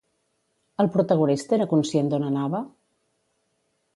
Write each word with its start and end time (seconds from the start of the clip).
El 0.83 0.89
protagonista 0.95 1.53
era 1.59 1.69
conscient 1.75 2.11
d'on 2.13 2.27
anava? 2.31 2.65